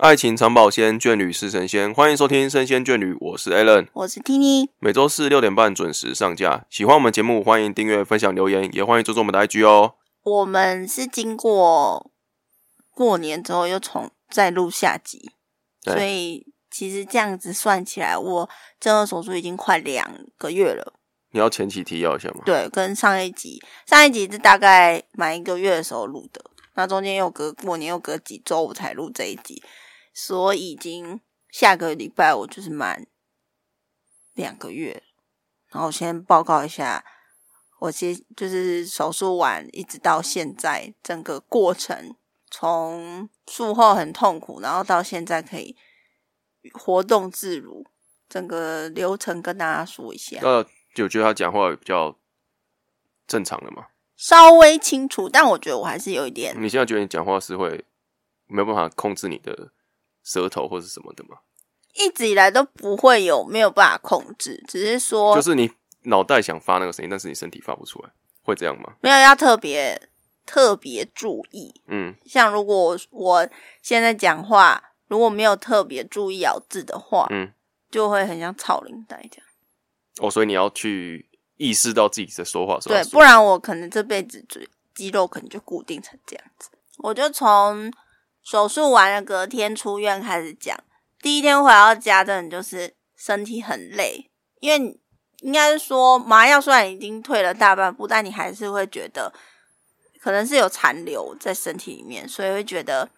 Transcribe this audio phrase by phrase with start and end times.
[0.00, 1.92] 爱情长保鲜，眷侣是神仙。
[1.92, 4.70] 欢迎收听《生仙眷侣》，我是 Allen，我是 Tini。
[4.78, 6.64] 每周四六点半准时上架。
[6.70, 9.96] 喜欢我们节目，欢迎订阅、分享、留言，也欢迎追踪我们的 IG 哦。
[10.22, 12.10] 我们是经过
[12.94, 15.32] 过年之后又重再录下集，
[15.84, 18.48] 所以其实这样子算起来，我
[18.80, 20.94] 正颌手术已经快两个月了。
[21.32, 22.40] 你要前期提要一下吗？
[22.46, 26.42] 对，跟上一集，上一集是大概满一个月的时候录的，
[26.76, 29.62] 那中间又隔过年又隔几周我才录这一集，
[30.12, 33.06] 所以已经下个礼拜我就是满
[34.34, 35.02] 两个月。
[35.68, 37.04] 然后我先报告一下，
[37.78, 42.16] 我接就是手术完一直到现在整个过程，
[42.50, 45.76] 从术后很痛苦，然后到现在可以
[46.72, 47.86] 活动自如，
[48.28, 50.40] 整个流程跟大家说一下。
[50.42, 52.18] 呃，就觉得他讲话比较
[53.28, 53.86] 正常了嘛？
[54.16, 57.84] 稍微清楚，但我觉得我还是有一点，你现在觉得你讲话是会
[58.46, 59.70] 没有办法控制你的
[60.30, 61.38] 舌头或是什么的吗？
[61.94, 65.68] 一直以来都不会有没有办法控制，只是说就是你
[66.04, 68.10] 脑袋想发那个声音，但是你身体发不出来，
[68.42, 68.94] 会这样吗？
[69.00, 70.00] 没有要特别
[70.46, 71.74] 特别注意。
[71.88, 73.48] 嗯，像如果我我
[73.82, 77.52] 现在讲话如果没有特别注意咬字的话，嗯，
[77.90, 79.46] 就会很像草林带这样。
[80.20, 86.70] 哦，所以你要去意识到自己在说话的时候要，说，对不然我可能这辈子嘴肌肉可能就固定成这样子。
[86.98, 87.92] 我就从
[88.42, 90.76] 手术完了隔天出院开始讲，
[91.20, 95.00] 第一天回到家真的就是身体很累，因为
[95.40, 99.32] 应该是说麻药虽然已经退了大半步，但你还是会觉得
[100.20, 103.08] 可能是有残留在身体里面，所以会觉得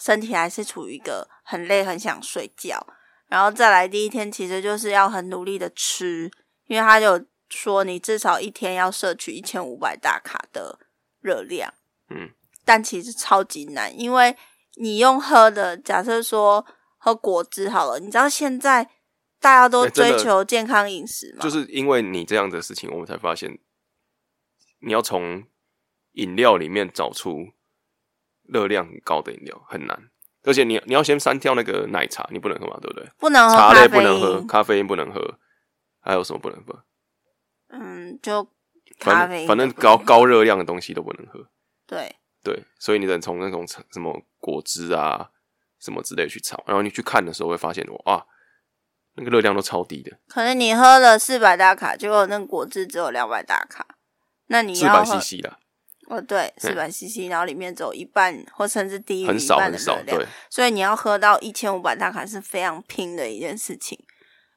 [0.00, 2.86] 身体还是处于一个很累、很想睡觉。
[3.28, 6.30] 然后再来第一天，其实就是要很努力的吃，
[6.66, 10.78] 因为他有说你至少一天要摄取一千五百大卡的
[11.20, 11.72] 热量，
[12.08, 12.30] 嗯，
[12.64, 14.36] 但其实超级难，因为
[14.76, 16.64] 你用喝的，假设说
[16.98, 18.84] 喝果汁好了，你知道现在
[19.40, 23.58] 大家都追求健康饮食嘛，就是因为你这样的事情，我们才发现
[24.80, 25.44] 你要从
[26.12, 27.48] 饮料里面找出
[28.42, 30.10] 热量很高的饮料很难，
[30.42, 33.08] 而且你你要先删掉那个奶茶，你不能喝嘛，对不对？
[33.18, 35.38] 不能喝茶类不能喝，咖啡因不能喝，
[36.00, 36.84] 还有什么不能喝？
[37.68, 38.46] 嗯，就
[38.98, 41.48] 咖啡因反正高高热量的东西都不能喝。
[41.86, 45.30] 对对，所以你能从那种什么果汁啊
[45.78, 48.26] 什么之类去炒，然后你去看的时候会发现哇，
[49.14, 53.86] 那个热量都超低的，可能你喝了四百大卡，结果那果汁只有两百大卡，
[54.46, 55.58] 那你四百 CC 啦，
[56.08, 63.98] 哦，对，四百 CC，然后里面只有一半或甚至低于很一半的少很少，热量，对，所以你要喝到一千五百大卡是非常拼的一件事情。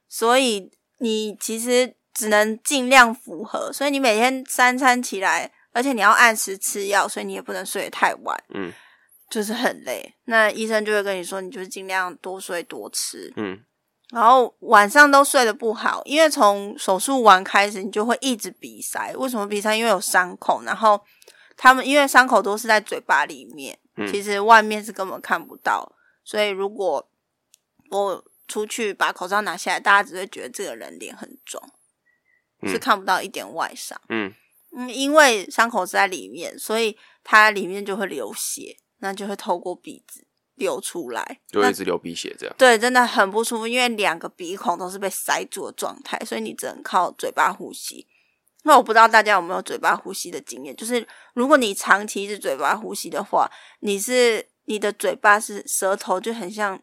[0.08, 8.72] 所以你其实只能尽量符合，所以你每天三餐起来，而且你要按时吃药，所以你也不能睡得太晚，嗯
[9.30, 10.14] 就是很累。
[10.26, 13.60] 那医生就会跟你说，你就是尽量多睡多吃，嗯
[14.12, 19.12] 然后晚上都睡得不好，因为从手术完开始，你就会一直鼻塞。
[19.18, 19.76] 为什么鼻塞？
[19.76, 21.04] 因为有伤口，然后
[21.58, 25.96] 他们因为伤口都是在嘴巴里面，嗯其实外面是根本看不到。
[26.24, 27.10] 所以如果
[27.90, 31.60] 我出去把口罩拿下来，大家只会觉得这个人脸很肿，
[32.62, 34.00] 嗯是看不到一点外伤。
[34.10, 34.32] 嗯
[34.76, 40.26] 嗯，因为伤口是在里面，所以它里面就会流血，那就会透过鼻子
[40.56, 41.40] 流出来。
[41.52, 42.56] 那就会一直流鼻血这样。
[42.58, 48.08] 对，真的很不舒服，因为两个鼻孔都是被塞住的状态，所以你只能靠嘴巴呼吸。
[48.64, 53.52] 那我不知道大家有没有嘴巴呼吸的经验，就是如果你长期是嘴巴呼吸的话，
[53.82, 56.82] 你是你的嘴巴是舌头就很像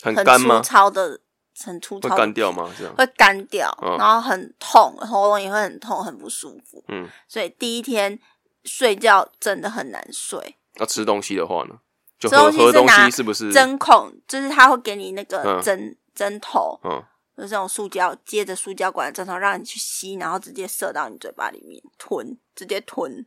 [0.00, 0.62] 很干吗？
[0.62, 1.20] 糙的，
[1.64, 2.72] 很粗糙会干掉吗？
[2.76, 2.94] 这样？
[2.96, 6.82] 会干掉，嗯然后很痛，喉咙也会很痛，很不舒服。
[6.88, 8.18] 嗯，所以第一天
[8.64, 10.56] 睡觉真的很难睡。
[10.76, 11.78] 那吃东西的话呢？
[12.18, 13.50] 就吃东西喝喝东是拿西是不是？
[13.50, 17.02] 针孔就是他会给你那个嗯针针头，嗯，
[17.36, 23.24] 就是这种塑胶接着塑胶管的针头，让你去吸，然后直接射到你嘴巴里面吞，直接吞。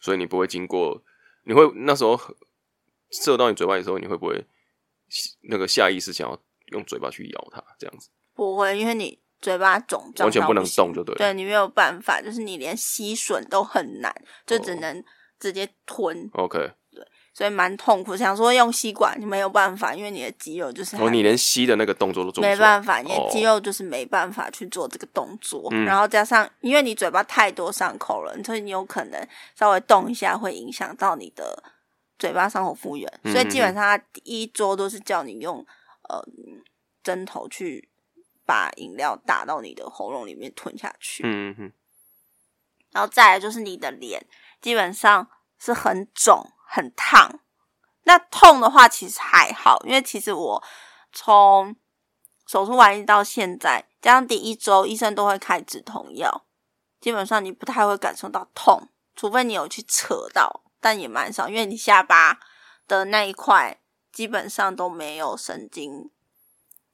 [0.00, 1.02] 所以你不会经过，
[1.44, 2.18] 你会那时候
[3.10, 4.46] 射到你嘴巴的时候，你会不会
[5.42, 6.38] 那个下意识想要
[6.70, 7.62] 用嘴巴去咬它？
[7.78, 11.18] 这样子不会，因为你嘴巴肿胀完全不能动就对了。
[11.18, 14.14] 对你没有办法，就是你连吸吮都很难，
[14.46, 15.04] 就只哦能
[15.38, 16.70] 直接吞，OK，
[17.32, 18.16] 所以蛮痛苦。
[18.16, 22.56] 想说用吸管，你没有办法，因为你的肌肉就是哦，你连吸的那个动作都做不没。
[22.56, 31.62] 办法，你的哦肌肉就是没办法去做这个动作，嗯然后加上因为你嘴巴太多伤口了，所以你有可能稍微动一下会影响到你的
[32.18, 35.64] 嘴巴伤口复原，嗯所以基本上他第一周都是叫你用
[36.10, 36.22] 呃
[37.02, 37.88] 针头去
[38.44, 41.72] 把饮料打到你的喉咙里面吞下去，嗯嗯嗯，
[42.90, 44.26] 然后再来就是你的脸
[44.60, 47.40] 基本上是很肿很烫，
[48.02, 50.62] 那痛的话其实还好，因为其实我
[51.12, 51.74] 从
[52.46, 56.46] 手术完到现在，加上第一周医生都会开止痛药，
[57.00, 62.40] 基本上你不太会感受到痛，除非你有去扯到，但也蛮少，因为你下巴
[62.86, 63.79] 的那一块
[64.12, 66.10] 基本上都没有神经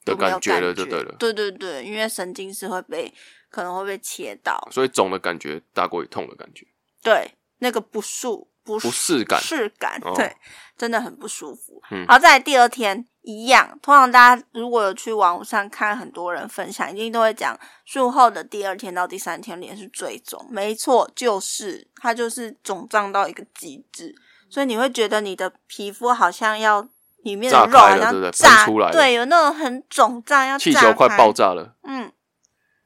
[0.05, 3.13] 的感觉了就对了，对对对，因为神经是会被
[3.51, 6.67] 可能会被切到，所以肿的感觉大过于痛的感觉，
[7.03, 10.37] 对那个不舒不不适感适感，哦对，
[10.77, 11.81] 真的很不舒服。
[11.91, 12.05] 嗯。
[12.07, 24.15] 然后再来第二天一样，通常大家如果有去网上看很多人分享，一定都会讲术后的第二天到第三天脸是最肿，没错，就是它就是肿胀到一个极致，
[24.51, 26.89] 所以你会觉得你的皮肤好像要
[27.27, 32.13] 里面的炸肉不对炸出来了对，有那种很肿胀要炸气球快爆炸了，嗯，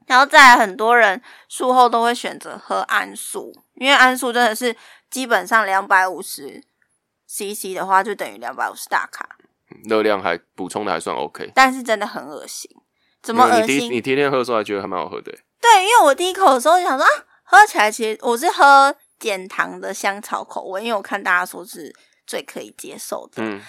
[0.07, 4.75] 然后再来，很多人术后都会选择喝安素，因为安素真的是
[5.11, 6.63] 基本上两百五十
[7.27, 9.29] CC 的话，就等于两百五十大卡，
[9.85, 11.53] 热量还补充的还算 OK。
[11.55, 12.71] 但是真的很恶心。
[13.23, 14.01] 怎么恶你第你？
[14.01, 17.11] 天天喝的时候还觉得还蛮好喝的，对，因为我第一口的时候就想说啊，
[17.43, 21.95] 喝起来其实我是喝减糖的香草口味，因为我看大家说是
[22.27, 23.61] 最可以接受的，嗯，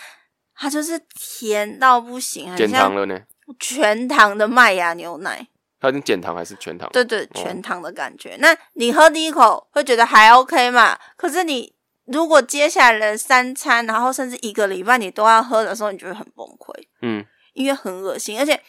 [0.61, 3.19] 它就是甜到不行，很减糖像了呢？
[3.59, 5.47] 全糖的麦芽牛奶。
[5.79, 6.87] 它已经减糖还是全糖？
[6.93, 8.37] 对对，全糖的感觉。
[8.39, 10.95] 那你喝第一口会觉得还 OK 嘛？
[11.17, 11.73] 可是你
[12.05, 16.71] 如果接下来的三餐，然后甚至一个礼拜你都要喝的时候，你就会很崩溃，
[17.01, 18.37] 嗯，因为很恶心。
[18.37, 18.61] 而且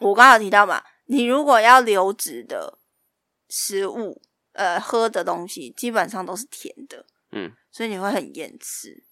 [0.00, 2.78] 我刚刚有提到嘛，你如果要流质的
[3.48, 4.20] 食物，
[4.52, 9.02] 呃，喝的东西基本上都是甜的，嗯，所以你会很厌吃。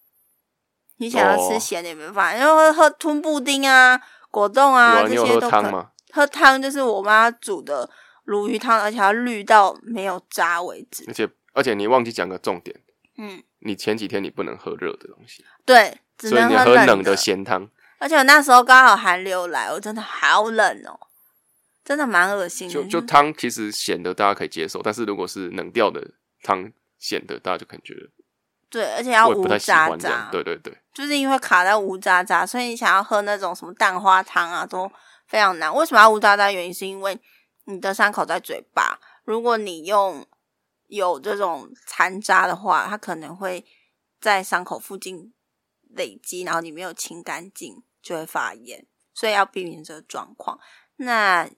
[1.01, 4.01] 你想要吃哦咸的也没办法，因为会喝吞布丁啊、
[4.31, 5.91] 果冻啊这些都可？
[6.13, 7.89] 喝汤就是我妈煮的
[8.25, 11.15] 鲈鱼汤，而且要滤到没有渣为止而。
[11.15, 12.77] 且而且你忘记讲个重点，
[13.17, 17.69] 嗯，你前几天你不能喝热的东西，对，只能喝冷的咸汤。
[17.99, 20.99] 而且我那时候刚好寒流来，我真的好冷哦，
[21.85, 22.75] 真的蛮恶心的。
[22.75, 26.13] 就就汤其实咸的大家可以接受，但是如果是冷掉的
[26.43, 28.09] 汤咸的，大家就可能觉得
[28.71, 30.29] 对，而且要无渣渣。。
[30.31, 34.91] 对对对，就是因为卡在无渣渣，所以你想要喝那种什么蛋花汤啊，都
[35.27, 35.75] 非常难。
[35.75, 36.51] 为什么要无渣渣？
[36.53, 37.19] 原因是因为
[37.65, 40.25] 你的伤口在嘴巴，如果你用
[40.87, 43.67] 有这种残渣的话，它可能会
[44.21, 45.33] 在伤口附近
[45.89, 50.59] 累积，然后你没有清干净，就会发炎，所以要避免这个状况。
[50.97, 51.49] 那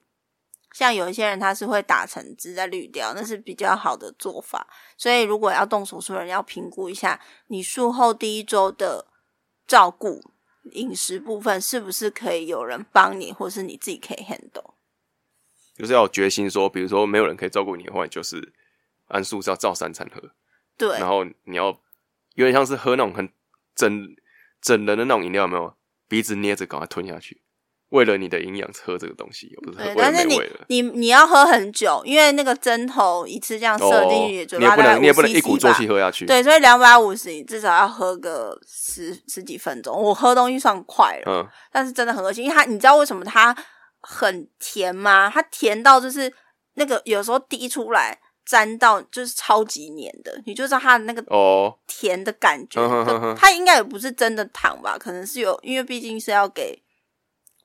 [0.73, 4.67] 像有一些人他是会打成汁再滤掉，那是比较好的做法。
[4.97, 9.05] 所以如果要动手术的人，要评估一下你术后第一周的
[9.67, 10.21] 照顾
[10.71, 14.73] 饮食部分是不是可以有人帮你，或是你自己可以 handle。
[15.77, 18.53] 就是要有决心说，比如说没有人可以照顾你的话，就是
[19.07, 20.31] 按素是要照三餐喝，
[20.77, 21.67] 对然后你要
[22.33, 23.29] 有点像是喝那种很
[23.75, 24.15] 整
[24.59, 25.75] 整人的那种饮料，有没有？
[26.05, 27.41] 鼻子捏着赶快吞下去，
[27.93, 30.41] 为了你的营养喝这个东西，不是喝对，但是你。
[30.67, 36.25] 你你要喝很久，因为那个针头一次这样射进去，哦，你也不能你也不能一鼓作气喝下去。
[36.25, 39.95] 对，所以两百五十，你至少要喝个十十几分钟。
[39.95, 43.55] 我喝东西算快了，嗯，但是真的很恶心，因为它你知道为什么它
[44.01, 45.29] 很甜吗？
[45.29, 46.33] 它甜到就是
[46.73, 52.81] 那个有时候滴出来沾到就是超级黏的，你就知道它的那个哦，甜的感觉。
[53.37, 54.97] 它应该也不是真的糖吧？
[54.97, 56.82] 可能是有，因为毕竟是要给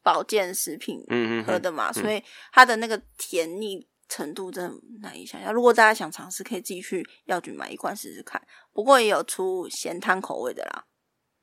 [0.02, 5.52] 保健食品嗯嗯嗯，喝的嘛，所以它的那个甜腻程度真的难以想象。
[5.52, 8.40] 如果大家想尝试，可以自己去药局买一罐试试看。
[8.72, 10.84] 不过也有出咸汤口味的啦，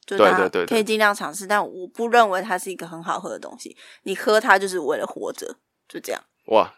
[0.05, 1.45] 就对对对可以尽量尝试。
[1.45, 5.57] 但我不认为它是一个很好喝的东西，你喝它就是为了活着，
[5.87, 6.23] 就这样。
[6.47, 6.73] 哇，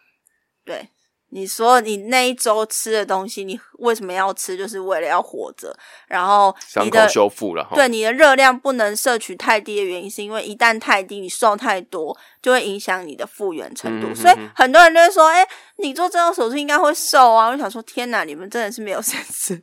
[0.66, 0.90] 对，
[1.30, 4.56] 你说你那一周吃的东西，你为什么要吃？
[4.56, 5.78] 就是为了要活着。
[6.08, 7.68] 然后伤口你的修复了。
[7.76, 14.08] 对你的热量不能摄取太低的原因，是因为一旦太低，你瘦太多，就会影响你的复原程度。
[14.08, 15.46] 嗯哼所以很多人就会说：“哎、
[15.78, 19.62] 你做这种手术应该会瘦啊！”我就想说：“天哪，你们真的是没有 sense，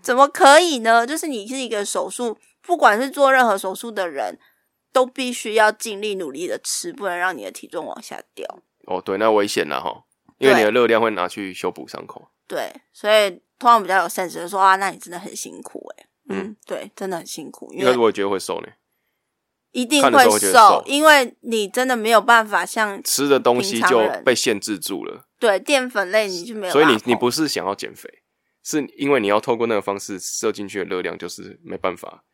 [0.00, 1.06] 怎么可以呢？
[1.06, 4.38] 就是你是一个手术，不管是做任何手术的人，
[4.92, 8.46] 都必须要尽力努力的吃，不能让你的体重往下掉。
[8.86, 10.04] 哦，对，那危险了哈，
[10.38, 12.28] 因为你的热量会拿去修补伤口。
[12.46, 18.68] 对，所以通常比较有 sense 的说啊，那你真的很辛苦哎、嗯嗯，对，真的很辛苦，因为是我觉得会瘦呢，
[19.72, 28.08] 一定会瘦因为你真的没有办法像吃的东西就被限制住了，对淀粉类你就没有所以你你不是想要减肥，
[28.62, 32.24] 是因为你要透过那个方式摄进去的热量就是没办法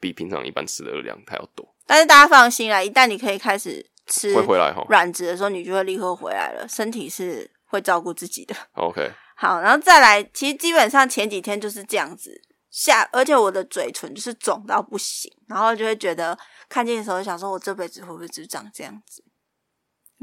[0.00, 4.84] 比平常一般吃的热量还要多，但是大家放心啦，一旦你可以开始吃会回来哈。
[4.88, 8.54] 软质的时候，你就会立刻回来了，身体是会照顾自己的。
[8.74, 19.24] OK，好，然后再来，其实基本上前几天就是这样子，下，而且我的嘴唇就是肿到不行，然后就会觉得看见的时候想说，我这辈子会不会只长这样子？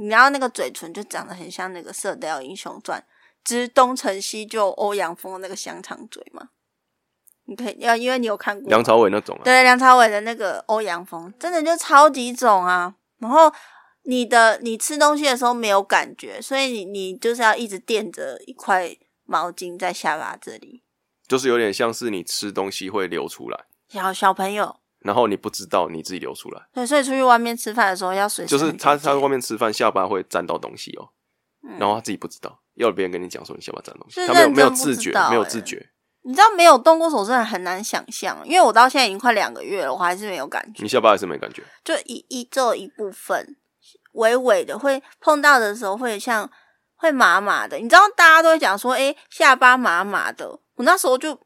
[0.10, 3.00] 然后那个嘴唇就长得很像那个《射雕英雄传》
[3.44, 6.50] 之东成西就欧阳锋的那个香肠嘴嘛。
[7.46, 12.96] 你可以要，因为你有看过梁朝伟那种啊，对梁朝伟的那个欧阳锋，真的就超级肿啊。
[13.22, 13.50] 然后
[14.04, 20.84] 你的你吃东西的时候没有感觉，所以你你就是要一直垫着一块毛巾在下巴这里。
[21.28, 31.10] 就是有点像是你吃东西会流出来，小小朋友，然后你不知道你自己流出来，对，所以出去外面吃饭的时候要随时就是他他在外面吃饭，下巴会沾到东西哦，
[31.64, 35.91] 嗯然后他自己不知道，要别人跟你讲说你下巴沾东西，他没有没有自觉，没有欸自觉，
[36.24, 43.56] 你知道没有动过手真的很难想象，因为我到现在已经快两个月了，我还是没有感觉你，下巴还是没感觉，就一一这一部分
[44.14, 46.50] 微微的会碰到的时候会像
[46.96, 51.40] 会麻麻的，你知道大家都会讲说，诶、下巴麻麻的，我那时候就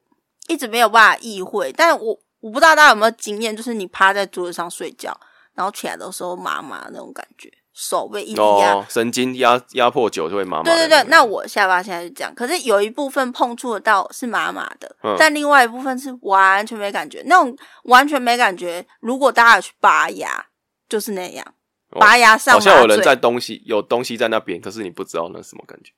[0.48, 5.18] 一直没有办法意会，但我我不知道大家有没有经验，就是你趴在桌子上睡觉，
[5.54, 8.74] 然后起来的时候麻麻那种感觉，手被一直压。
[8.74, 15.14] 哦，神经压压迫久就会麻麻的对对对，那我下巴现在是这样，可是有一部分碰触得到是麻麻的，嗯。
[15.20, 17.22] 但另外一部分是完全没感觉。
[17.26, 20.46] 那种完全没感觉，如果大家有去拔牙，
[20.88, 21.46] 就是那样，
[21.90, 22.00] 哦。
[22.00, 25.92] 拔牙上好像有人在东西有东西在那边，可是你不知道那是什么感觉，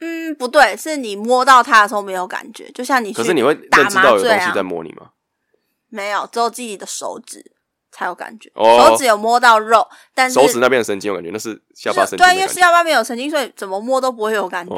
[0.00, 5.10] 嗯，不对，是你摸到它的时候没有感觉，就像你去可是你会打认知到有东西在摸你吗？
[5.88, 7.52] 没有，只有自己的手指
[7.92, 12.40] 才有感觉，哦手指有摸到肉，但是手指那边的神经有感觉，那是下巴神经对，的感觉。
[12.40, 14.74] 因为下巴没有神经，所以怎么摸都不会有感觉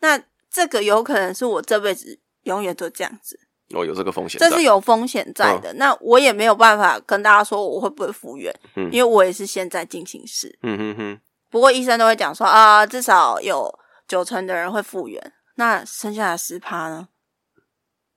[0.00, 3.38] 那这个有可能是我这辈子永远都这样子。
[3.74, 5.74] 哦，有这个风险在，这是有风险在的。
[5.74, 10.58] 那我也没有办法跟大家说我会不会复原，嗯因为我也是现在进行式。
[10.62, 13.70] 嗯哼哼，不过医生都会讲说啊，至少有
[14.08, 17.08] 九成的人会复原，那剩下的十趴呢？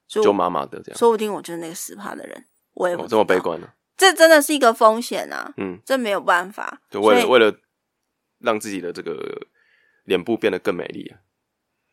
[0.07, 0.97] 就就麻麻的这样。
[0.97, 3.41] 说不定我就是那个十趴的人，我也不哦，知这么悲道。
[3.41, 3.67] 观呢？
[4.01, 6.81] 这真的是一个风险啊，嗯，这没有办法。
[6.89, 7.55] 就为了为了
[8.39, 9.15] 让自己的这个
[10.05, 11.21] 脸部变得更美丽啊，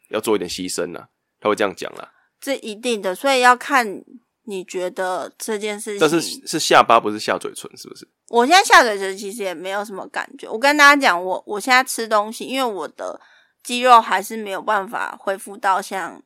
[0.08, 1.08] 要做一点牺牲啊。
[1.38, 2.10] 他会这样讲啦，
[2.40, 4.02] 这一定的，所以要看
[4.44, 6.00] 你觉得这件事情。
[6.00, 8.08] 但是是下巴不是下嘴唇，是不是？
[8.30, 10.48] 我现在下嘴唇其实也没有什么感觉。
[10.48, 13.20] 我跟大家讲，我我现在吃东西，因为我的
[13.62, 16.22] 肌肉还是没有办法恢复到像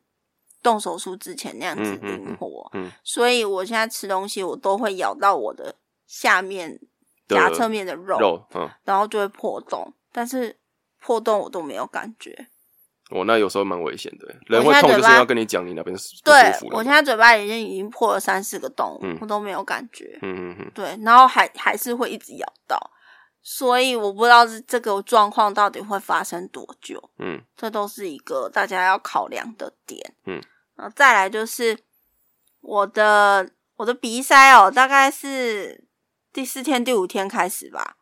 [0.63, 5.75] 动手术之前那样子灵活，嗯嗯所以我现在吃东西，我都会咬到我的
[6.07, 6.79] 下面
[7.27, 10.57] 的牙侧面的肉，肉，嗯，然后就会破洞，但是
[10.99, 12.47] 破洞我都没有感觉。
[13.09, 16.69] 哦，那有时候蛮危险的，人我会痛就是要跟你讲你那边是不对。
[16.71, 20.17] 我现在嘴巴已经已经破了三四个洞，嗯我都没有感觉。
[20.21, 22.79] 嗯嗯嗯，对，然后还还是会一直咬到，
[23.43, 30.15] 所以我不知道是这个状况到底会发生多久，嗯这都是一个大家要考量的点。
[30.25, 30.41] 嗯，
[30.75, 31.77] 然后再来就是
[32.61, 35.83] 我的我的鼻塞哦，大概是
[36.31, 37.97] 第四天、第五天开始吧，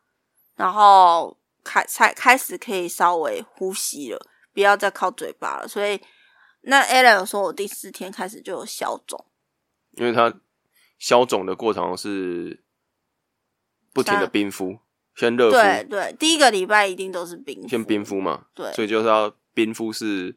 [0.56, 4.18] 然后开才开始可以稍微呼吸了，
[4.52, 5.68] 不要再靠嘴巴了。
[5.68, 6.00] 所以
[6.62, 9.24] 那 Alan 有说我第四天开始就有消肿。
[9.92, 10.32] 因为他
[10.98, 12.64] 消肿的过程是
[13.92, 14.78] 不停的冰敷，
[15.14, 20.34] 先热敷，对对，第一个礼拜一定都是冰敷，先冰敷嘛，对所以就是要冰敷是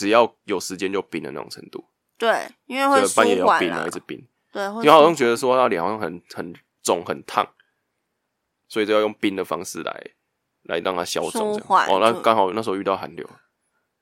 [0.00, 1.84] 只要有时间就冰的那种程度，
[2.16, 4.26] 对，因为会半夜要冰啊，一，直冰。
[4.50, 7.46] 对，会因为好像舒觉得说他脸好像很很肿很烫，
[8.66, 10.02] 所以就要用冰的方式来
[10.62, 13.28] 来让它消肿哦，那就刚好那时候遇到寒流，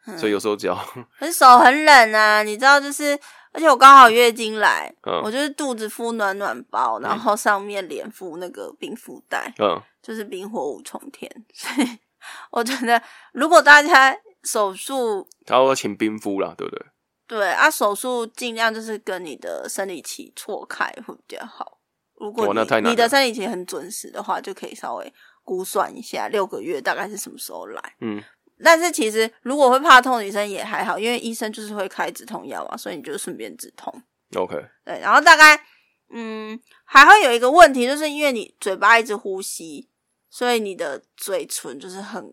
[0.07, 0.17] 嗯。
[0.17, 0.76] 所以有时候只要
[1.19, 3.19] 很手很冷啊，你知道，就是
[3.50, 5.21] 而且我刚好月经来，嗯。
[5.25, 9.83] 我就是肚子敷暖暖包，然后上面脸敷那个冰敷袋，嗯。
[10.00, 11.31] 就是冰火五重天。
[11.52, 11.99] 所以
[12.50, 13.02] 我觉得，
[13.33, 14.17] 如果大家
[14.50, 16.87] 手术他要请冰敷啦，对不对？
[17.26, 21.78] 对啊，手术尽量就是跟你的生理期错开会比较好。
[22.14, 25.12] 如果你你的生理期很准时的话，就可以稍微
[25.45, 27.97] 估算一下六个月大概是什么时候来。
[28.00, 28.23] 嗯
[28.64, 33.93] 但是其实如果会怕痛的女生也还好，因为医生就是会开止痛药啊，所以你就顺便止痛。
[34.35, 35.62] ，OK，对，然后大概
[36.11, 39.88] 嗯还会有一个问题，就是因为你嘴巴一直呼吸，
[40.28, 42.25] 所以你的嘴唇就是很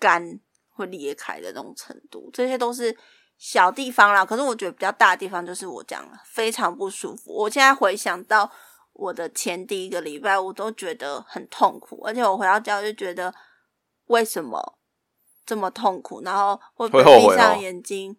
[0.00, 0.40] 干，
[0.78, 2.30] 会裂开的那种程度。
[2.32, 2.96] 这些都是
[3.36, 7.32] 小地方啦，可是我觉得比较大的地方就是我讲了非常不舒服。
[7.32, 8.50] 我现在回想到
[8.92, 13.34] 我的前第一个礼拜，我都觉得很痛苦，而且我回到家就觉得
[14.06, 14.78] 为什么
[15.44, 18.16] 这么痛苦，然后会不会闭上哦眼睛，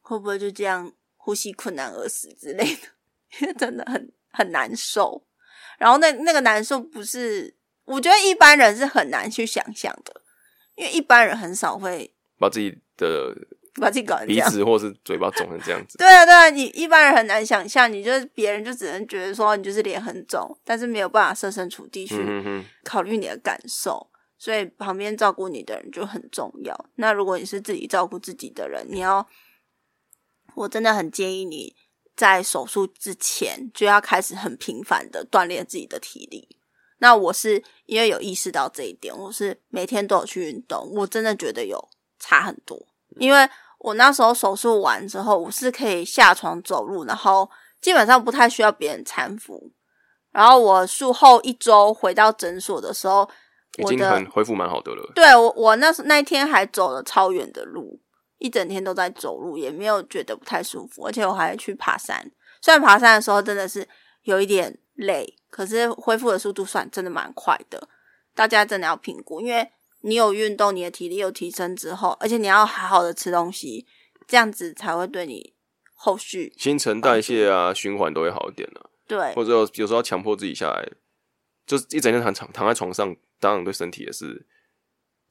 [0.00, 2.88] 会不会就这样呼吸困难而死之类的？
[3.40, 5.26] 因为真的很很难受。
[5.78, 10.22] 然后那那个难受不是，我觉得一般人是很难去想象的，
[10.76, 13.34] 因为一般人很少会把自己的
[13.74, 14.16] 把自己搞。
[14.26, 15.98] 鼻子 或是嘴巴肿成这样子。
[15.98, 22.16] 对啊，对啊，你一般人很难想象，你就是别人就只能觉得说你就是脸很肿，但是没有办法设身处地去
[22.84, 26.74] 考虑你的感受，所以旁边照顾你的人就很重要。
[26.96, 29.26] 那如果你是自己照顾自己的人，你要，
[30.54, 31.74] 我真的很建议你
[32.14, 36.55] 在手术之前就要开始很频繁的锻炼自己的体力。
[36.98, 41.88] 那我是因为有意识到这一点，我是每天都有去运动，我真的觉得有
[42.18, 42.80] 差很多。
[43.18, 43.48] 因为
[43.78, 47.50] 我那时候手术完之后，我是可以下床走路，然后
[47.80, 49.70] 基本上不太需要别人搀扶。
[50.32, 53.28] 然后我术后一周回到诊所的时候，
[53.78, 55.12] 已经很恢复蛮好的了。
[55.14, 57.98] 对我我那时那一天还走了超远的路，
[58.38, 62.30] 一整天都在走路，也没有觉得不太舒服，而且我还去爬山。
[62.60, 63.88] 虽然爬山的时候真的是
[64.22, 67.88] 有一点累，可是恢复的速度算真的蛮快的。
[68.34, 69.70] 大家真的要评估，因为
[70.02, 73.86] 你有运动，你的体力有提升之后，而且你要好好的吃东西，
[74.26, 75.54] 这样子才会对你
[75.94, 78.90] 后续新陈代谢啊，循环都会好一点啊。
[79.06, 80.86] 对或者有有时候要强迫自己下来，
[81.66, 84.44] 就是一整天躺躺躺在床上，当然对身体也是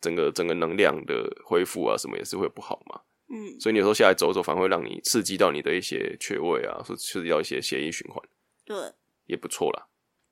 [0.02, 3.02] 整个整个能量的恢复啊，什么也是会不好嘛。
[3.28, 8.24] 嗯所以你有时候下来走走，反而会让你刺激到你的一些穴位啊，或刺激到一些血液循环，
[8.64, 8.76] 对。
[9.36, 9.88] 也不错啦。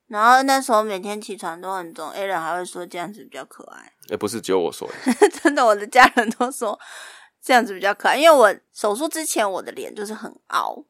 [0.08, 3.92] 然后那时候每天起床都很肿，A 人还会说这样子比较可爱。
[4.10, 6.78] 也不是只有我说的， 真的，我的家人都说
[7.42, 10.86] 这样子比较可爱，因为我手术之前我的脸就是很凹，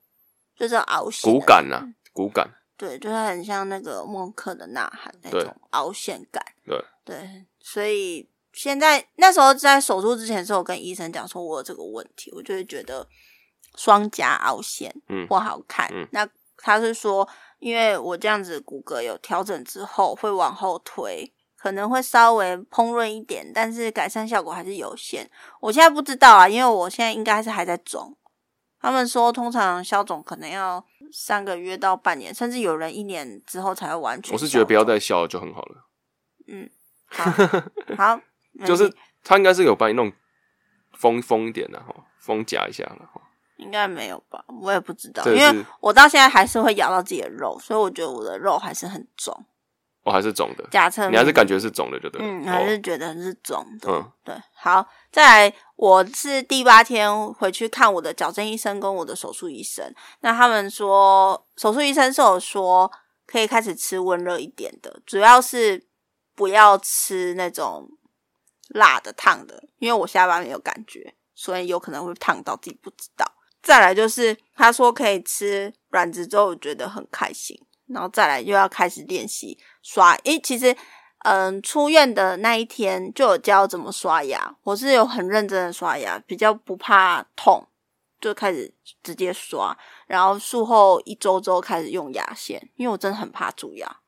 [0.58, 6.44] 就是凹陷骨感呐、骨感，对，就是很像那个孟克的呐喊那对种凹陷感。
[6.66, 13.08] 对对，所以现在那时候在手术之前的时候，我跟医生讲说我有这个问题，我就会觉得
[13.76, 15.88] 双颊凹陷嗯不好看。
[15.94, 16.28] 嗯那
[16.58, 17.28] 他是说，
[17.64, 21.34] 因为我这样子骨骼有调整之后会往后推。
[21.56, 25.26] 可能会稍微烹饪一点，但是改善效果还是有限。
[25.62, 28.18] 我现在不知道啊，因为我现在应该是还在肿。
[28.82, 34.34] 他们说，通常消肿可能要三个月到半年，甚至有人一年之后才会完全。
[34.34, 35.88] 我是觉得不要再消了就很好了。
[37.06, 37.32] 好，
[37.96, 38.20] 好，
[38.68, 40.12] 就是他应该是有把你弄
[40.92, 43.22] 封封一点的哈，封夹一下了哈。
[43.58, 44.44] 应该没有吧？
[44.62, 49.46] 我也不知道，因为我到现在还是会咬到自己的肉，所以我觉得我的肉还是很肿。
[50.04, 52.22] 我、哦还是肿的，假称你还是感觉是肿的，就对。
[52.22, 53.90] 嗯，哦还是觉得是肿的。
[53.90, 62.92] 嗯对，好，再来，我是第八天回去看我的矫正医生跟我的手术医生，那他们说，手术医生是有说
[63.26, 65.88] 可以开始吃温热一点的，主要是
[66.36, 67.88] 不要吃那种
[68.68, 73.26] 辣的、烫的，因为我下巴没有感觉，所以有可能会烫到自己不知道。
[73.64, 80.14] 再来就是他说可以吃软质之后，我觉得很开心，然后再来又要开始练习刷。
[80.26, 80.76] 诶，其实
[81.20, 87.66] 嗯，出院的那一天就有教怎么刷牙，我是有很认真的刷牙，比较不怕痛，
[88.20, 89.78] 就开始直接刷。
[90.08, 94.02] 然后术后一周之后开始用牙线，因为我真的很怕蛀牙，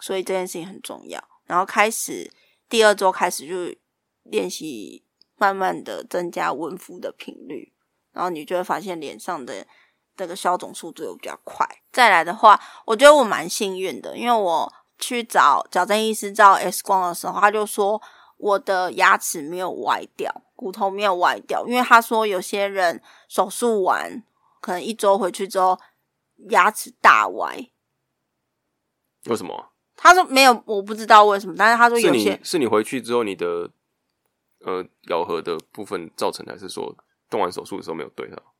[0.00, 1.22] 所以这件事情很重要。
[1.46, 2.32] 然后开始
[2.68, 3.78] 第二周开始就
[4.24, 5.04] 练习，
[5.36, 7.72] 慢慢的增加温敷的频率，
[8.14, 9.66] 然后你就会发现脸上的
[10.16, 11.68] 这个消肿速度又比较快。
[11.92, 18.00] 再来的话，我觉得我蛮幸运的，因为我去找矫正医师照 X 光的时候，他就说
[18.36, 24.22] 我的牙齿没有歪掉，骨头没有歪掉，因为他说有些人手术完
[24.60, 25.78] 可能一周回去之后
[26.50, 27.70] 牙齿大歪，
[29.26, 29.72] 为什么？
[29.96, 33.70] 他说没有，我不知道为什么，但是他说有些是你回去之后你的
[34.60, 36.94] 呃咬合的部分造成的，还是说
[37.30, 38.54] 动完手术的时候没有对好？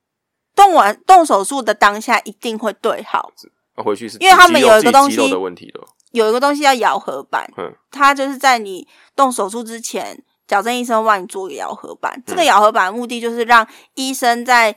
[0.54, 3.32] 动完动手术的当下一定会对好，
[3.74, 5.80] 啊、回去是因为他们有一个东西的问题的，
[6.12, 12.22] 有一个东西叫咬合板，嗯它就是在你动手术之前，矫正医生会帮你做个咬合板。
[12.24, 14.76] 这个嗯咬合板的目的就是让医生在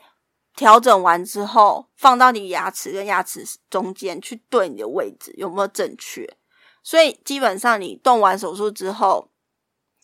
[0.55, 6.27] 调整完之后，放到你牙齿跟牙齿中间去对你的位置有没有正确。
[6.81, 9.29] 所以基本上你动完手术之后，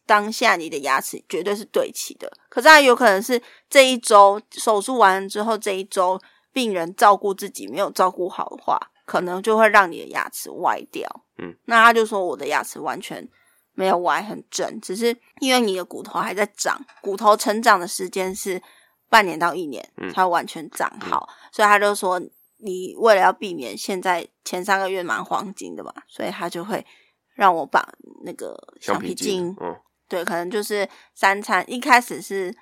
[0.06, 2.32] 当下你的牙齿绝对是对齐的。
[2.50, 6.20] 可是它有可能是这一周手术完之后，这一周
[6.52, 11.10] 病人照顾自己没有照顾好的话，可能就会让你的牙齿歪掉。
[11.38, 13.28] 嗯，那他就说我的牙齿完全
[13.74, 18.62] 没有歪，很正，只是因为你的骨头还在长，骨头成长的时间是
[19.10, 22.22] 半年到一年嗯才完全长好，所以他就说
[22.60, 26.86] 你为了要避免现在前三个月蛮黄金的嘛，所以他就会
[27.34, 27.84] 让我把
[28.24, 29.76] 那个橡皮筋，嗯，
[30.08, 32.56] 对，可能就是三餐一开始是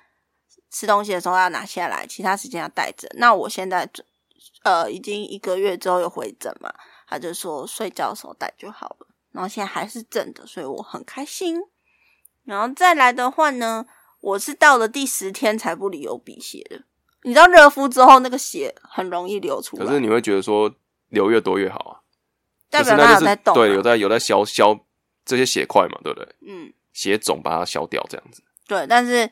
[0.70, 3.08] 吃东西的时候要拿下来，其他时间要带着。
[3.14, 3.88] 那我现在
[4.64, 6.72] 呃已经一个月之后有回诊嘛，
[7.06, 9.06] 他就说睡觉的时候带就好了。
[9.32, 11.58] 然后现在还是正的，所以我很开心。
[12.44, 13.86] 然后再来的话呢，
[14.20, 16.82] 我是到了第十天才不理流鼻血的。
[17.22, 20.74] 你知道热敷之后那个血很容易流出来，可是你会觉得说
[21.08, 21.92] 流越多越好啊，
[22.68, 23.56] 代表它有在动、啊。
[23.56, 24.78] 是对，有在有在消消
[25.24, 26.34] 这些血块嘛，对不对？
[26.46, 28.42] 嗯，血肿把它消掉，这样子。
[28.66, 29.30] 对，但是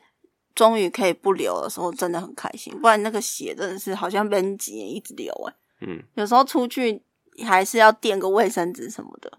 [0.53, 2.73] 终于可以不流的时候，真的很开心。
[2.81, 7.01] 不然那个血真的是好像被挤一直流哎、嗯，有时候出去
[7.45, 9.31] 还是要垫个卫生纸什么的，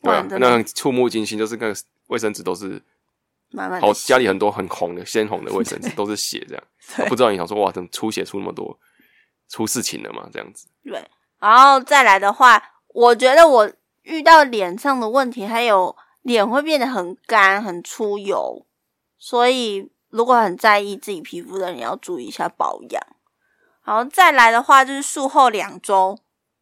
[0.00, 1.74] 不对那很触目惊心，就是那个
[2.06, 2.80] 卫生纸都是
[3.50, 6.64] 慢慢好家里很多很红的鲜红的卫生纸都是血这样，
[7.04, 8.78] 我不知道你想说哇，怎么出血出那么多，
[9.48, 10.28] 出事情了嘛？
[10.32, 10.68] 这样子。
[10.84, 11.04] 对，
[11.38, 13.70] 然后再来的话，我觉得我
[14.02, 18.66] 遇到脸上的问题，还有脸会变得很干、很出油，
[19.18, 23.02] 所以如果很在意自己皮肤的人，要注意一下保养。
[23.82, 26.18] 然后再来的话，就是术后两周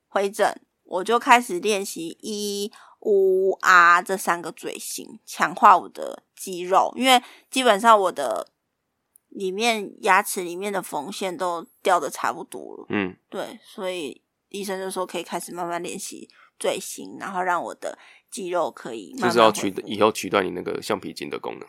[0.07, 8.49] 回诊，我就开始练习一、五、啊这三个嘴型，强化我的肌肉，因为基本上我的
[9.29, 12.87] 里面牙齿里面的缝线都掉的差不多了。
[12.89, 17.99] 嗯，对，所以医生就说可以开始慢慢练习嘴型，然后让我的
[18.31, 21.69] 肌肉可以慢慢就是要取以后取代你那个橡皮筋的功能，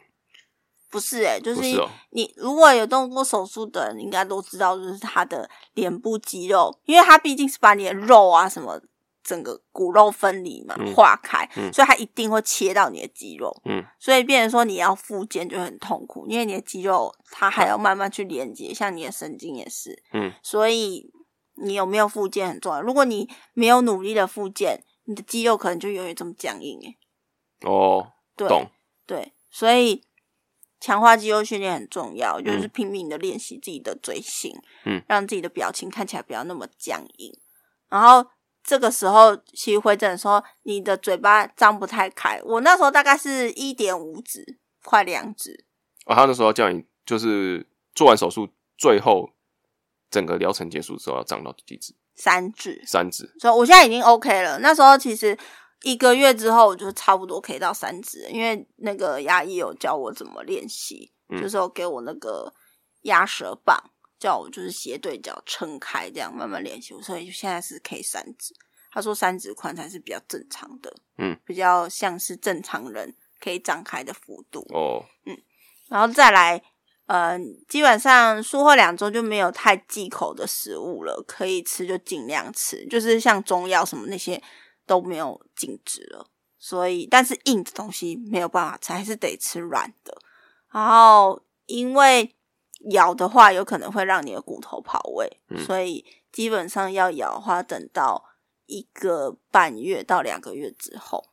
[0.90, 1.62] 不是诶、就是。
[2.12, 8.82] 你如果有动过手术的人，应该都知道，就是他的脸部肌肉，因为他毕竟是把你的肉啊什么
[9.24, 10.94] 整个骨肉分离嘛，嗯。
[10.94, 11.72] 化开，嗯。
[11.72, 21.12] 所以他一定会切到你的肌肉，嗯，所以变成说你要复健就很痛苦，因为你的肌肉它还要慢慢去连接，像你的神经也是，嗯，所以
[21.62, 22.82] 你有没有复健很重要。
[22.82, 26.96] 如果你没有努力的复健，你的肌肉可能就永远这么僵硬诶。
[27.68, 28.70] 哦，对，懂。
[29.08, 30.04] 对，所以
[30.80, 37.36] 强化肌肉训练很重要，就是嗯拼命的练习自己的嘴型，嗯，让自己的表情看起来不要那么僵硬。
[37.90, 38.24] 然后
[38.64, 42.40] 这个时候，其实回诊的时候，你的嘴巴张不太开。
[42.44, 45.66] 我那时候大概是一点五指，快两指。
[46.06, 49.32] 哦，他那时候要叫你就是做完手术，最后
[50.12, 51.96] 整个疗程结束之后要张到几指？
[52.20, 53.34] 三指，三指。
[53.40, 54.60] 所以我现在已经 OK 了。
[54.60, 55.38] 那时候其实
[55.84, 62.54] 一个月之后，我就差不多可以到三指，因为那个牙医有教我怎么练习，嗯就是有给我那个
[63.04, 63.76] 压舌棒，
[64.20, 66.94] 叫我就是斜对角撑开，这样慢慢练习。
[67.02, 68.54] 所以现在是可以三指。
[68.92, 74.60] 他说三指宽才是比较正常的，嗯，比较像是正常人可以张开的幅度。
[74.74, 75.38] 哦，嗯
[75.88, 76.62] 然后再来，
[77.10, 84.40] 呃，基本上术后两周就没有太忌口的食物了，可以吃就尽量吃，就是像中药什么那些
[84.86, 86.30] 都没有禁止了。
[86.60, 90.16] 所以，但是硬的东西没有办法吃，还是得吃软的。
[90.72, 92.32] 然后，因为
[92.92, 98.24] 咬的话有可能会让你的骨头跑位，嗯所以基本上要咬的话，等到
[98.68, 101.26] 一个半月到两个月之后。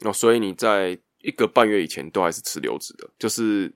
[0.00, 3.74] 哦，所以你在一个半月以前都还是吃流质的，就是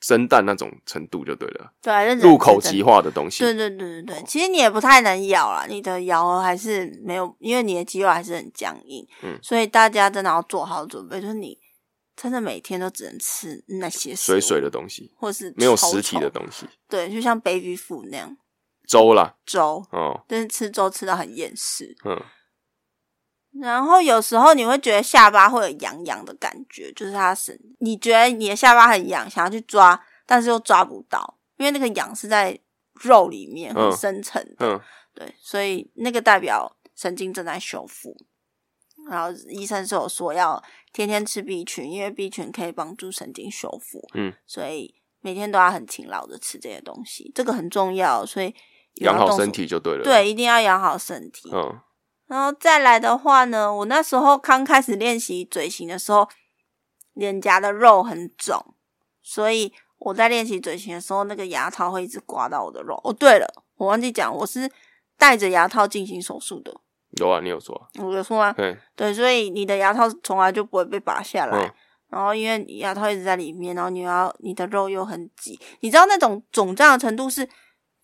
[0.00, 3.44] 生蛋那种程度就对了，对入口即即化的东西。
[3.44, 11.58] 对对对对对，其实你也不太能咬啦，你的咬合还是没有，因为你的肌肉还是很僵硬，嗯所以大家真的要做好准备，就是你
[12.16, 18.36] 真的每天都只能吃那些水水的东西，或是没有稠实体的稠东西，对，就像 baby food 那样
[18.86, 22.20] 粥啦，粥，哦，但是吃粥吃到很厌世，嗯，
[23.52, 32.58] 然后有时候你会觉得下巴会有痒痒的感觉，就是它是你觉得你的下巴很痒，想要去抓，但是又抓不到，因为那个痒是在
[33.02, 34.66] 肉里面很嗯深层的。
[34.66, 34.80] 嗯，
[35.14, 38.16] 对，所以那个代表神经正在修复。
[39.08, 44.06] 然后医生是有说要天天吃 B 群，因为 B 群可以帮助神经修复。
[44.14, 48.24] 嗯，所以每天都要很勤劳的吃这些东西，这个很重要。
[48.24, 48.54] 所以
[48.96, 51.50] 养好身，体就对了。，对，一定要养好身体。
[51.52, 51.80] 嗯，
[52.30, 56.28] 然后再来的话呢，我那时候刚开始练习嘴型的时候，
[57.14, 58.56] 脸颊的肉很肿，
[59.20, 62.94] 所以我在练习嘴型的时候，那个牙套会一直刮到我的肉。
[63.02, 63.46] 哦，对了，
[63.78, 64.70] 我忘记讲，我是
[65.18, 66.72] 戴着牙套进行手术的。
[67.18, 68.52] 有啊，你有说啊，我有说啊？
[68.52, 71.66] 对，对，所以你的牙套从来就不会被拔下来。
[71.66, 71.74] 嗯
[72.10, 77.48] 然后因为牙套一直在里面，然后你要你的肉又很挤，你知道那种肿胀的程度是，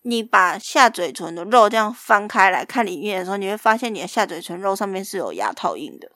[0.07, 6.09] 你把下嘴唇的肉这样翻开来看里面的时候，你会发现你的下嘴唇肉上面是有牙套印的。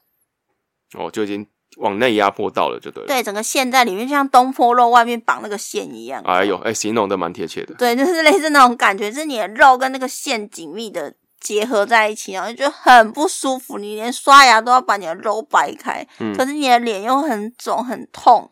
[0.97, 1.47] 哦，就已经
[1.79, 6.23] 往内压迫到了，就对了。，对，整个线在里面，就像东坡肉外面绑那个线一样。
[6.25, 7.75] 哎呦，哎，形容的蛮贴切的。
[7.75, 13.79] 对，就是类似那种感觉，是你的肉跟那个线紧密的结合在一起，然后就觉得很不舒服。
[13.79, 18.51] 你连刷牙都要把你的肉掰开，嗯可是你的脸又很肿很痛，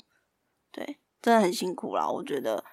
[0.72, 2.09] 对，真的很辛苦啦。
[2.09, 2.64] 我觉得，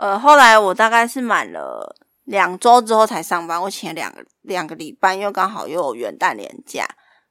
[0.00, 6.86] 呃，后来我大概是满了两周之后才上班，我请了两个两个礼拜，因为刚好又有元旦连假，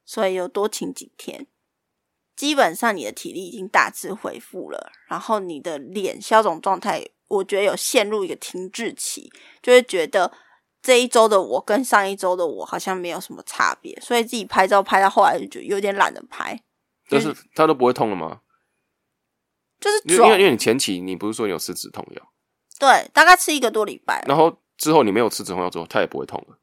[0.05, 1.47] 所以又多请几天。
[2.35, 9.31] 基本上你的体力已经大致恢复了，然后你的脸消肿状态，我觉得有陷入一个停滞期，
[9.63, 10.31] 就会觉得
[10.79, 16.61] 这一周的我跟上一周的我好像没有什么差别，所以自己拍照拍到后来就觉得有点懒得拍，
[17.09, 18.41] 但是它都不会痛了吗？
[19.79, 22.31] 就是肿因为因为你前期你不是说你有吃止痛药，
[22.79, 26.57] 对，大概吃一个多礼拜，然后之后你没有吃止痛药之后，它也不会痛了。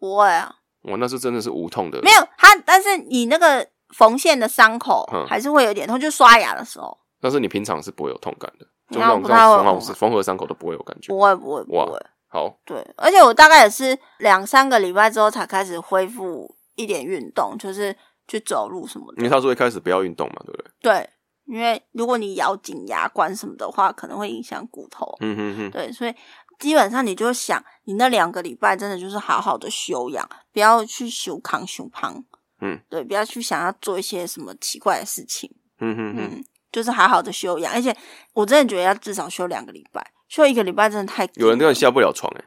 [0.00, 0.52] 不会啊，
[0.82, 11.12] 我，那是真的是无痛的，没有它，但是你那个缝线的伤口嗯还是会有点痛，就刷牙的时候但是你平常是不会有痛感的，就那种这不太会缝好痛缝合伤口都不会有感觉。
[11.12, 11.98] 不会不会不哇会。
[12.30, 17.96] 好，对，而且我大概也是两三个礼拜之后才开始恢复一点运动，就是
[18.28, 19.18] 去走路什么的。
[19.18, 20.70] 因为他说一开始不要运动嘛，对不对？
[20.82, 21.10] 对，
[21.48, 25.16] 因为如果你咬紧牙关什么的话，可能会影响骨头。
[25.20, 26.14] 嗯哼哼，对，所以
[26.58, 32.22] 基本上你就想，你那两个礼拜真的就是好好的休养，不要去修康修胖。
[32.60, 35.50] 嗯，对，不要去想要做一些什么奇怪的事情。
[35.80, 37.96] 嗯哼哼，嗯，就是好好的休养，而且
[38.34, 42.44] 我真的觉得要至少休两个礼拜，休一个礼拜真的太有人根跟本下不了床哎，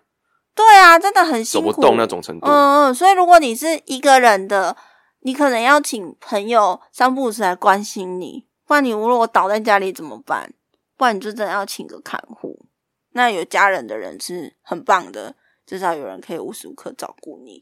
[0.54, 2.46] 对啊，真的很辛苦，走不动那种程度。
[2.46, 4.76] 嗯嗯，所以如果你是一个人的，
[5.22, 10.54] 你可能要请朋友三不五时来关心你，不然你如果倒在家里怎么办？
[10.96, 12.68] 不然你就真的要请个看护。
[13.10, 17.62] 那有家人的人是很棒的，至少有人可以无时无刻照顾你。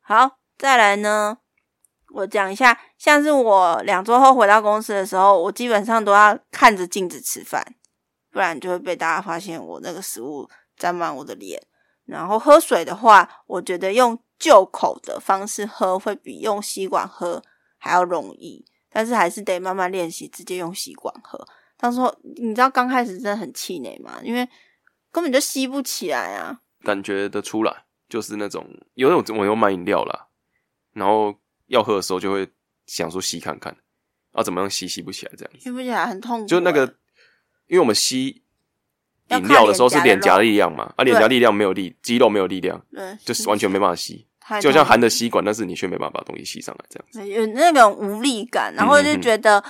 [0.00, 1.38] 好，再来呢，
[2.14, 7.64] 我讲一下，像是我两周后回到公司的时候，我基本上都要看着镜子吃饭，
[8.32, 11.62] 不然就会被大家发现我那个食物沾满我的脸。
[12.06, 17.40] 然后喝水的话，我觉得用就口的方式喝会比用吸管喝
[17.78, 21.42] 还要容易，但是还是得慢慢练习，直接用吸管喝。
[21.78, 24.20] 他说：“你知道刚开始真的很气馁吗？
[24.22, 24.46] 因为
[25.10, 26.60] 根本就吸不起来啊。
[26.82, 30.26] 感觉得出来，就是那种有那种我有买饮料啦，
[30.92, 31.34] 然后
[31.68, 32.48] 要喝的时候就会
[32.86, 33.74] 想说吸看看，
[34.32, 36.48] 啊怎么样吸吸不起来这样子，吸不起来很痛苦欸。
[36.48, 36.84] 就那个，
[37.66, 38.42] 因为我们吸
[39.28, 47.28] 饮料的时候是脸颊力量嘛，啊脸颊力量没有力，肌肉没有力量，对，就是完全没办法吸，太就像含着吸管，但是你却没办法把东西吸上来这样子。
[47.28, 49.62] 有那种无力感，然后就觉得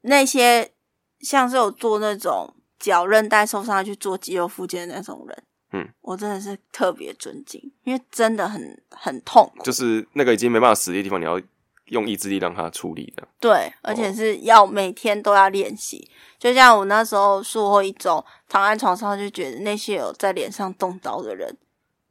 [0.00, 0.72] 那些
[1.20, 11.38] 像是有做那种脚韧带受伤去做肌肉复健的那种人，嗯，我真的是特别尊敬，因为真的很很痛苦，就是那个已经没办法使力的地方，你要
[11.86, 13.26] 用意志力让它处理的。
[13.40, 16.10] 对，而且是要每天都要练习。
[16.38, 21.56] 就像我那时候术后一周躺在床上，就觉得那些有在脸上动刀的人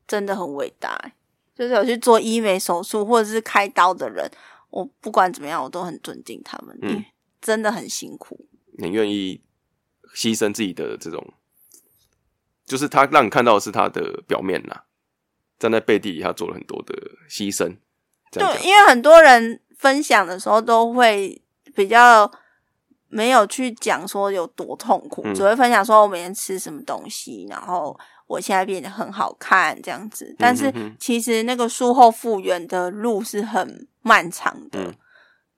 [0.05, 1.13] 真的很伟大欸，
[1.57, 4.29] 就是有去做医美手术或者是开刀的人，
[4.69, 7.03] 我不管怎么样，我都很尊敬他们，嗯
[7.41, 8.47] 真的很辛苦。
[8.77, 9.41] 你愿意
[10.15, 11.33] 牺牲自己的这种，
[12.65, 14.81] 就是他让你看到的是他的表面呐，
[15.57, 16.93] 站在背地里他做了很多的
[17.29, 17.77] 牺牲，
[18.31, 21.41] 对，因为很多人分享的时候都会
[21.75, 22.31] 比较
[23.07, 30.35] 没有去讲说有多痛苦，嗯只会分享说我每天吃什么东西，然后我现在变得很好看这样子。
[30.37, 34.93] 但是其实那个术后复原的路是很漫长的，嗯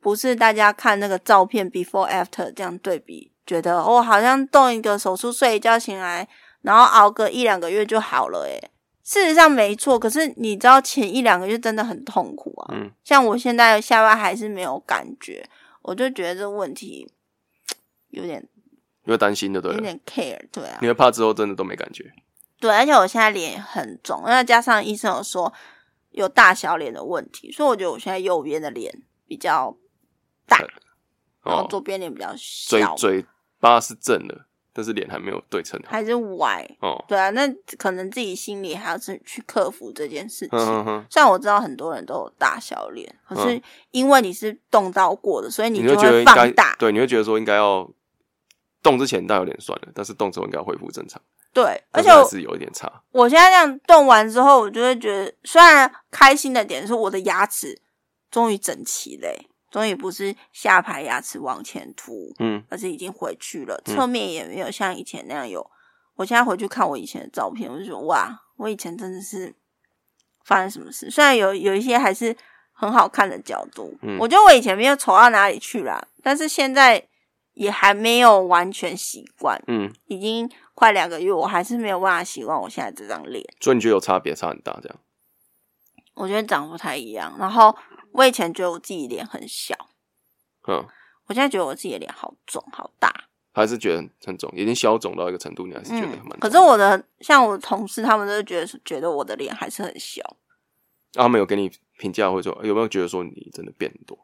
[0.02, 6.26] 不是大家看那个照片 before after 这样对比，觉得哦好像动一个手术睡一觉醒来，
[6.62, 8.72] 然后熬个一两个月就好了诶。
[9.04, 12.76] 事实上没错，可是你知道前一两个月真的很痛苦啊。
[12.76, 15.44] 嗯，像我现在下巴还是没有感觉，
[15.82, 17.12] 我就觉得这问题
[18.10, 18.48] 有点
[19.04, 22.10] 你会担心的，对，有点 care，对啊你，会怕之后真的都没感觉，
[22.60, 25.52] 对，而且我现在脸很肿，那加上医生有说
[26.12, 28.94] 有大小脸的问题，所以我觉得我现在右边的脸
[29.28, 29.76] 比较
[30.48, 30.58] 大，
[31.44, 33.26] 然后哦，左边脸比较小，嘴嘴
[33.60, 36.66] 巴是正的，但是脸还没有对称，还是歪。
[36.82, 40.60] 哦，对啊，那可能自己心里还要去去克服这件事情。
[41.10, 46.76] 虽然我知道很多人都有大小脸，可是嗯因为你是动到过的，所以你就会会觉得放大。
[46.78, 47.90] 对，你会觉得说应该要
[48.82, 51.22] 动之前大有点算了，但是动之后应该恢复正常，
[51.54, 57.82] 对，而且我是有一点差，我现在这样动完之后，我就会觉得，虽然开心的点是我的牙齿
[58.30, 65.70] 终于整齐嘞、终于不是下排牙齿往前凸，嗯而是已经回去了，嗯侧面也没有像以前那样有。
[66.16, 69.56] 我现在回去看我以前的照片，我就觉得哇，我以前真的是
[70.44, 71.10] 发生什么事？
[71.10, 72.36] 虽然有有一些还是
[72.74, 77.04] 很好看的角度，嗯我觉得我以前没有丑到哪里去啦，但是现在
[77.60, 83.46] 也还没有完全习惯，嗯，已经快两个月，我还是没有办法习惯我现在这张脸。
[83.60, 84.98] 所以你觉得有差别，差很大这样，
[86.14, 87.36] 我觉得长不太一样。
[87.38, 87.76] 然后
[88.14, 89.76] 我以前觉得我自己脸很小，
[90.70, 90.88] 嗯，
[91.28, 93.26] 我现在觉得我自己的脸好肿好大。
[93.52, 100.24] 还是觉得很很肿，已经消肿到一个程度，你还是觉得蛮可是我的像我的同事，他们都觉得觉得我的脸还是很小。
[101.16, 104.18] 啊他们有给你评价，或者说有没有觉得说你真的变很多？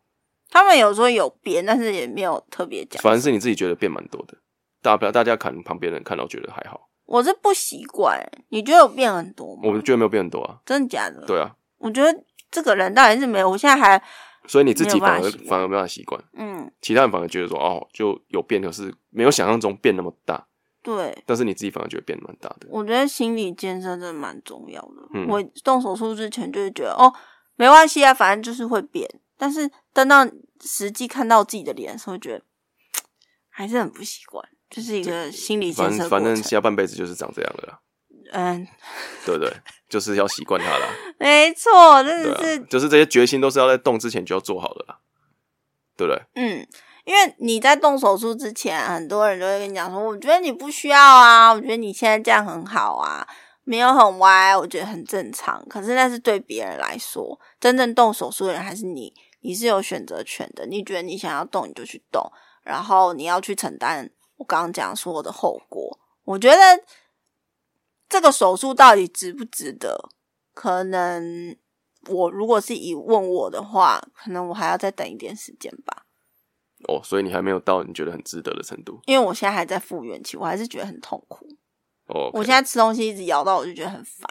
[0.55, 3.03] 他们有说有变，但是也没有特别讲。
[3.03, 4.37] 反正是你自己觉得变蛮多的，
[4.81, 9.63] 大不了大家看旁边人看到觉得还好，我是不习惯，你觉得有变很多吗？
[9.65, 10.57] 我觉得没有变很多啊。
[10.65, 11.25] 真的假的？
[11.25, 14.01] 对啊，我觉得这个人到底是没有，我现在还
[14.47, 20.47] 所以你自己反而反而没办法习惯，嗯，其他人反而觉得说哦就有变，可是没有想象中变那么大，
[20.81, 22.67] 对，但是你自己反而觉得变蛮大的。
[22.69, 25.09] 我觉得心理建设真的蛮重要的。
[25.15, 27.13] 嗯我动手术之前就是觉得哦，
[27.57, 29.05] 没关系啊，反正就是会变。
[29.37, 30.29] 但是等到
[30.63, 32.43] 实际看到自己的脸的时候，觉得
[33.49, 36.09] 还是很不习惯，就是一个心理建反正设。
[36.09, 37.79] 反正下半辈子就是长这样的啦，
[38.33, 38.67] 嗯，
[39.25, 39.51] 对不对？
[39.89, 44.99] 就是要习惯它啦， 没错，真的是，就是这些决心都是要在动之前就要做好的啦，
[45.97, 46.21] 对不对？
[46.35, 46.67] 嗯。
[47.05, 53.23] 因为你在动手术之前，很多人都会跟你讲说：“我觉得你不需要啊，我觉得你现在这样很好啊，
[53.63, 59.13] 没有很歪，我觉得很正常。”可是那是对别人来说，真正动手术的人还是你，
[59.45, 60.65] 你是有选择权的。
[60.65, 62.31] 你觉得你想要动，你就去动，
[62.63, 65.99] 然后你要去承担我刚刚讲说的后果。
[66.23, 66.57] 我觉得
[68.09, 70.09] 这个手术到底值不值得？
[70.53, 71.55] 可能
[72.07, 76.05] 我如果是以问我的话，可能我还要再等一点时间吧。
[76.87, 81.47] 哦，所以你还没有到你觉得很值得的程度因为我现在还在复原期，我还是觉得很痛苦。
[82.07, 82.31] 哦。
[82.33, 84.27] 我现在吃东西一直咬到，我就觉得很烦。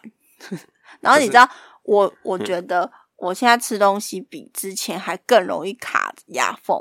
[1.00, 1.48] 然后你知道，
[1.84, 2.90] 我我觉得
[3.24, 6.78] 我现在吃东西比之前还更容易卡牙缝，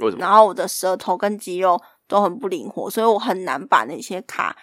[0.00, 0.20] 为什么？
[0.20, 4.56] 然后我的舌头跟肌肉都很不灵活，所以我很难把那些卡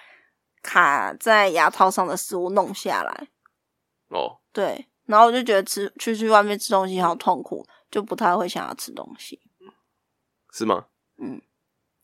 [0.62, 3.30] 卡在牙套上的食物弄下来。
[4.10, 9.40] 哦，对，然后我就觉得吃去去外面吃东西好痛苦，就不太会想要吃东西。
[10.52, 10.88] 是吗？
[11.18, 11.42] 嗯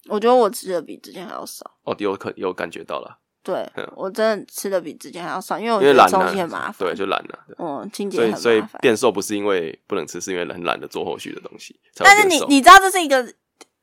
[0.07, 1.69] 我觉得我吃的比之前还要少。
[1.83, 6.87] 哦，有可有感觉到了，对嗯我真的吃的比之前还要少，因为我觉得东西很麻了，烦。
[6.87, 7.39] 对，就懒了。
[7.47, 8.61] 对嗯，清洁很所以。
[8.81, 11.79] 变瘦不是因为不能吃，是因为很懒得做后续的东西。
[11.95, 13.31] 但是你你知道这是一个那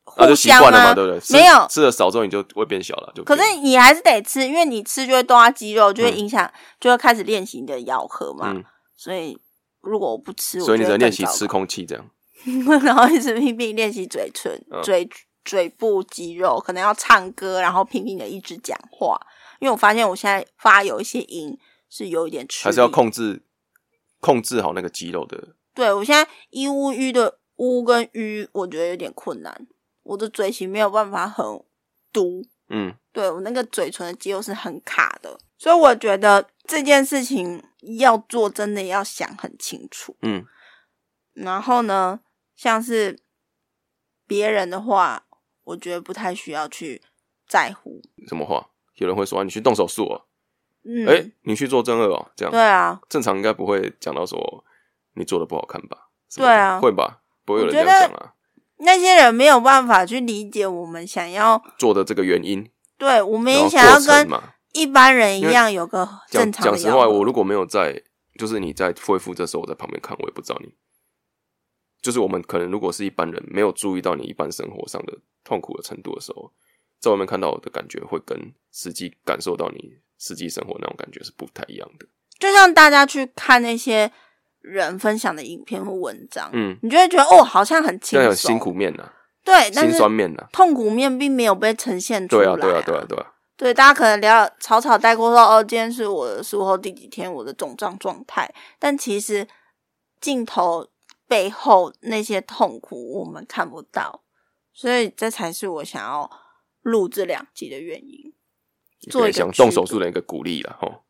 [0.05, 0.93] 互相就习惯了？
[0.95, 1.39] 对不对？
[1.39, 3.11] 没有吃的少之后，你就会变小了。
[3.15, 8.53] 就可是你还是得吃，因为你吃就会动到肌肉，就会嗯影响，就会开始练习你的咬合嘛。
[8.55, 8.63] 嗯，
[8.95, 9.37] 所以
[9.81, 12.09] 如果我不吃，所以你我觉得在练习吃空气，这样，
[12.83, 15.09] 然后一直拼命练习嘴唇、嗯嘴
[15.43, 19.19] 嘴部肌肉，可能要唱歌，然后拼命的一直讲话。
[19.59, 21.57] 因为我发现我现在发有一些音
[21.89, 23.43] 是有一点吃力，还是要控制
[24.19, 25.55] 控制好那个肌肉的。
[25.73, 29.67] 对我现在一乌吁的乌跟吁，我觉得有点困难，
[30.03, 31.45] 我的嘴型没有办法很
[32.11, 37.63] 嘟，嗯，对我那个嘴唇的肌肉是很卡的，所以我觉得这件事情
[37.99, 40.15] 要做，真的要想很清楚。
[40.21, 40.45] 嗯，
[41.33, 42.19] 然后呢，
[42.55, 43.19] 像是
[44.25, 45.27] 别人的话，
[45.63, 47.01] 我觉得不太需要去
[47.47, 48.01] 在乎。
[48.27, 48.71] 什么话？
[48.97, 50.21] 有人会说、啊、你去动手术哦，
[50.83, 54.63] 嗯，哎、你去做正颚哦，这样对啊，正常应该不会讲到说
[55.13, 56.09] 你做的不好看吧？
[56.35, 57.21] 对啊会吧？
[57.45, 58.33] 不会有人这样讲啊。
[58.77, 64.29] 那些人没有办法去理解我们想要，做的这个原因，对我们也想要跟。
[64.73, 67.99] 一般人一样有个正常的讲实话，我如果没有在，
[68.37, 70.71] 就是你在恢复这时候我在旁边看，我也不知道你。
[71.99, 76.51] 就是我们可能如果是一般人，没有注意到你一般生活上的痛苦的程度的时候，
[76.99, 78.37] 在外面看到的感觉会跟
[78.71, 82.05] 实际感受到你实际生活那种感觉是不太一样的。
[82.39, 84.11] 就像大家去看那些
[84.61, 89.11] 人分享的影片或文章，嗯，你就会觉得哦，好像很轻松，辛苦面呐、
[89.43, 99.47] 对，但辛是酸面呐、痛苦面并没有被呈现出来、对啊，对啊，对啊，对啊，对，大家可能聊草草带过说，哦，今天是我的术后第几天，我的肿胀状态，但其实
[100.19, 100.87] 镜头
[101.27, 104.21] 背后那些痛苦我们看不到，
[104.73, 106.29] 所以这才是我想要
[106.87, 108.33] 录这两集的原因，
[109.09, 111.03] 做一想动手术的一个鼓励了吼。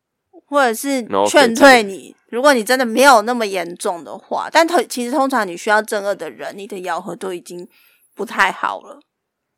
[0.46, 7.68] 或者是劝退你，如果你真的没有那么严重的话，但通其实通常你需要正颚的人，你的咬合都已经
[8.14, 8.98] 不太好了。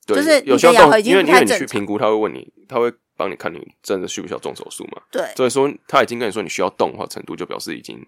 [0.04, 5.00] 对，就是有需要动，你的咬合已经太正常去评估，他会问你，他会帮你看你真的需不需要动手术嘛？
[5.12, 8.04] 对，所以说他已经跟你说你需要动的话，程度就表示已经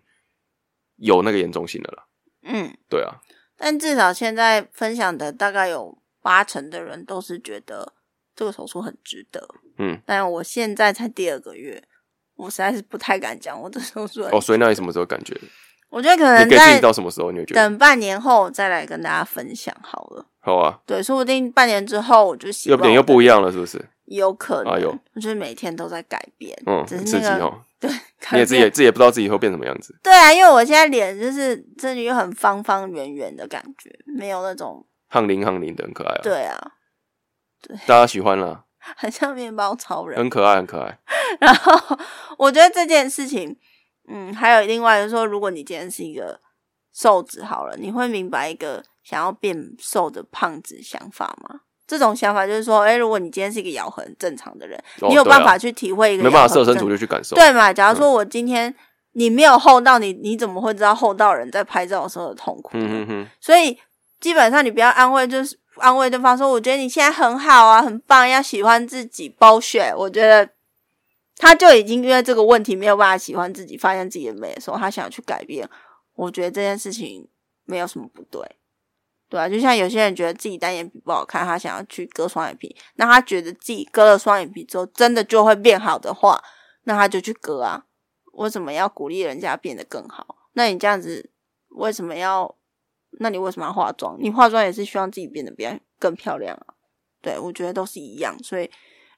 [0.97, 2.09] 有那个严重性的了。
[2.43, 3.21] 嗯，对啊，
[3.57, 7.93] 但至少现在分享的大概有八成的人都是觉得
[8.35, 9.47] 这个手术很值得。
[9.79, 11.83] 嗯，但我现在才第二个月，
[12.37, 14.23] 我实在是不太敢讲我的手术。
[14.31, 15.35] 哦，所以那你什么时候感觉？
[15.89, 20.27] 我觉得可能在到什么时候你会觉得等半年后再来跟大家分享好了。
[20.41, 20.81] 好啊？
[20.87, 23.79] 对，说不定半年之后我就习惯我的又不一样了，是不是？
[24.07, 27.65] 有可能，我觉得每天都在改变，嗯，只很是那个刺激哦。
[27.79, 27.91] 对，
[28.33, 29.95] 你也自己也自己也不知道自己以后变什么样子。
[30.03, 36.59] 对啊，因为我现在脸就是真的又很方方圆圆的感觉，没有那种憨灵憨灵的，很可爱啊。，对啊，
[37.87, 38.65] 大家喜欢啦，
[38.97, 40.19] 很像面包超人。
[40.19, 40.99] 很可爱，很可爱。
[41.41, 41.99] 然后
[42.39, 43.57] 我觉得这件事情，
[44.09, 46.41] 嗯，还有另外就是说，如果你今天是一个
[46.93, 51.61] 瘦子好了，你会明白一个想要变瘦的胖子想法吗？
[51.87, 57.35] 这种想法就是说，哎、如果你今天是一个咬合很正常的人，哦你有办法去体会一个没办法设身正处地去感受。
[57.37, 57.73] 对嘛？
[57.73, 58.75] 假如说我今天
[59.13, 62.87] 你没有厚道你，你怎么会知道厚道人在拍照的时候的痛苦呢？
[62.89, 63.79] 嗯哼哼，所以
[64.21, 70.51] 基本上你不要安慰，就是安慰对方说：“我觉得你现在很好啊，很棒，要喜欢自己。” bullshit，我觉得
[71.37, 75.69] 他就已经因为这个问题没有办法喜欢自己，发现自己的美的时候，他想要去改变。
[76.15, 77.27] 我觉得这件事情
[77.65, 78.41] 没有什么不对，
[79.29, 86.43] 对啊，就像有些人觉得自己单眼皮不好看，他想要去割双眼皮，那他觉得自己割了双眼皮之后真的就会变好的话，
[86.85, 87.85] 那他就去割啊。
[88.33, 90.37] 为什么要鼓励人家变得更好？
[90.53, 91.31] 那你这样子
[91.71, 92.55] 为什么要？
[93.21, 94.17] 那你为什么要化妆？
[94.21, 96.75] 你化妆也是希望自己变得比较更漂亮啊。
[97.21, 98.37] 对，我觉得都是一样。
[98.43, 98.71] 所以，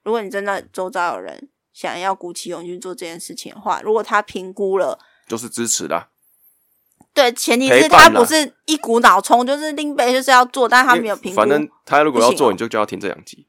[0.03, 6.11] 如果你真的周遭有人想要鼓起勇气做这件事情的话，如果他评估了，就是支持啦。
[7.13, 11.37] 对，前提是他不是一股脑冲，就是林北就是要做，但是他没有评估。
[11.37, 13.47] 反正他如果要做，你就就要听这两集，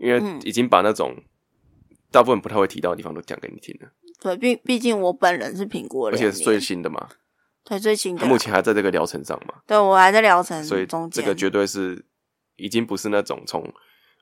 [0.00, 1.14] 因为嗯已经把那种
[2.10, 3.90] 大部分不太会提到的地方都讲给你听了，
[4.20, 7.10] 对，毕毕竟我本人是评估了而且，是最新的嘛，
[7.64, 12.04] 对最新的，目前还在这个疗程上嘛，对我还在疗程所以中间，这个绝对是
[12.56, 13.62] 已经不是那种从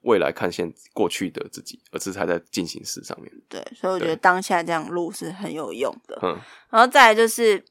[0.03, 3.33] 未来看现过去的自己，而是还在进行式上面。
[3.49, 6.19] 对，所以我觉得当下这样录是很有用的。
[6.23, 6.39] 嗯
[6.71, 7.65] 然后再来就是，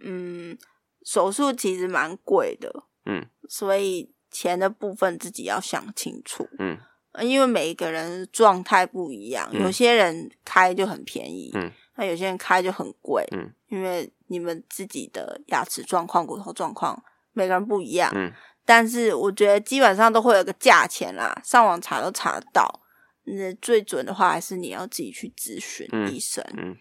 [0.00, 0.56] 嗯，
[1.04, 2.72] 手术其实蛮贵的，
[3.06, 6.78] 嗯所以钱的部分自己要想清楚，嗯
[7.12, 18.32] 呃因为每一个人状态不一样，嗯有些人开就很便宜，嗯那有些人开就很贵，嗯因为你们自己的牙齿状况、骨头状况每个人不一样，嗯
[18.64, 22.80] 但是我觉得基本上都会有个价钱啦，上网查都查得到。
[23.26, 26.44] 那最准的话，还是你要自己去咨询嗯医生。
[26.56, 26.76] 嗯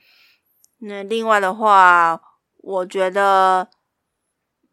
[0.79, 2.21] 那另外的话，
[2.57, 3.69] 我觉得，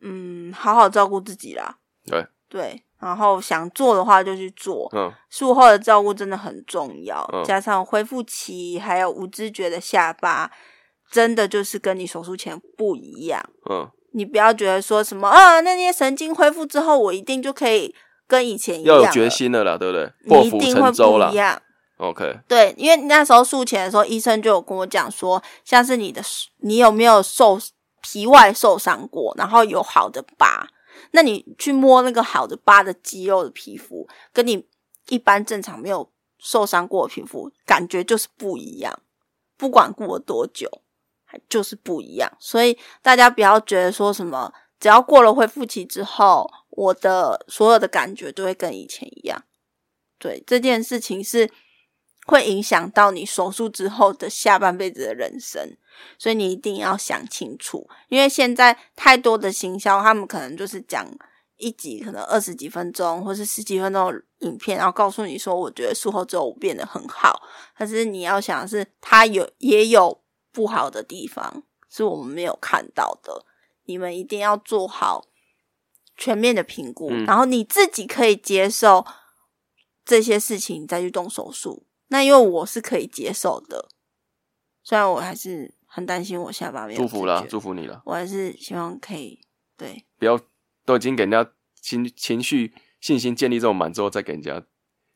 [0.00, 1.78] 嗯，好好照顾自己啦。
[2.04, 10.50] 对对，然后想做的话就去做，嗯术后的照顾真的很重要，嗯加上恢复期，还有无知觉的下巴，
[11.10, 13.42] 真的就是跟你手术前不一样。
[13.70, 17.94] 嗯你不要觉得说什么啊，那些神经恢复之后，我一定就可以
[18.26, 20.12] 跟以前一样了要有决，心了啦，对不对？
[20.26, 21.36] 破你一釜定会不一。
[21.36, 21.62] 样。
[21.98, 26.20] OK，对，因为那时候术前的时候，医生就有跟我讲说，像是你的
[26.62, 27.56] 你有没有受
[28.02, 30.66] 皮外受伤过，然后有好的疤，
[31.12, 34.66] 那你去摸那个好的疤的肌肉的皮肤，跟你
[35.08, 39.00] 一般正常没有受伤过的皮肤，感觉就是不一样。
[39.56, 40.82] 不管过了多久，
[41.24, 42.32] 还就是不一样。
[42.38, 49.44] 所以大家不要觉得说什么，只要过了恢复期之后，我的所有的感觉都会跟以前一样。
[50.18, 51.50] 对这件事情是
[52.26, 55.76] 会影响到你手术之后的下半辈子的人生，
[56.18, 57.88] 所以你一定要想清楚。
[58.08, 61.06] 因为现在太多的行销，他们可能就是讲
[61.56, 67.42] 一集可能二十几分钟或是十几分钟的影片，然后告诉你说，我觉得术后之后我变得很好。
[67.76, 70.22] 可是你要想的是，它有也有
[70.52, 73.44] 不好的地方，是我们没有看到的。
[73.84, 75.26] 你们一定要做好
[76.16, 79.04] 全面的评估，嗯然后你自己可以接受
[80.04, 81.86] 这些事情，你再去动手术。
[82.08, 83.88] 那因为我是可以接受的，
[84.82, 88.00] 虽然我还是很担心我下巴没有祝福啦解，决祝福你了！
[88.04, 89.40] 我还是希望可以
[89.76, 90.38] 对不要
[90.84, 91.44] 都已经给人家
[91.80, 94.62] 情情绪信心建立这么满之后，再给人家，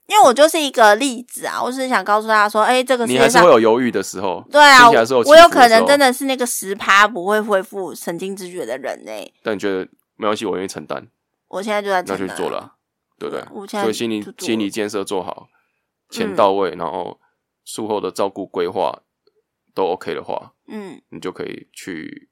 [0.07, 4.45] 因为我就是一个例子啊，我只是想告诉大家说，哎、这个世你还是会有犹豫的时候。
[4.51, 4.91] 对啊，
[5.27, 11.07] 我有可能真的是那个十趴不会恢复神经知觉的人呢、但你觉得没关系，我愿意承担，
[11.49, 12.75] 我现在就在那就承担啊做了啊，
[13.19, 13.49] 对不对对？
[13.53, 15.49] 我现在所以心理心理建设做好，
[16.11, 17.21] 钱嗯到位，然后
[17.65, 18.99] 术后的照顾规划
[19.75, 22.31] 都 OK 的话，嗯，你就可以去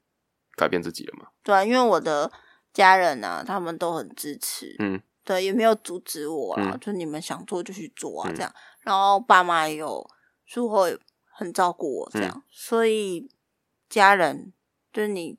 [0.56, 1.28] 改变自己了嘛。
[1.42, 2.30] 对啊，因为我的
[2.72, 5.02] 家人啊，他们都很支持，嗯。
[5.24, 6.80] 对，也没有阻止我啦，嗯。
[6.80, 8.34] 就你们想做就去做啊，嗯。
[8.34, 8.54] 这样。
[8.80, 10.04] 然后爸妈也有
[10.46, 10.98] 术后也
[11.30, 13.30] 很照顾我，这样，嗯所以
[13.88, 14.52] 家人
[14.92, 15.38] 就是你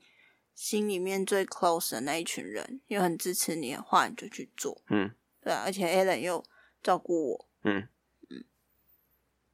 [0.56, 5.12] 心里面最 close 的那一群人，又很支持你的话，你就去做，嗯。
[5.42, 6.42] 对啊，而且 Alan 又
[6.82, 7.88] 照顾我，嗯。
[8.30, 8.46] 嗯。